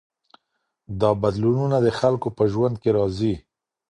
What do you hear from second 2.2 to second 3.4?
په ژوند کي راځي.